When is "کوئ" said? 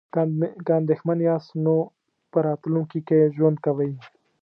3.65-3.91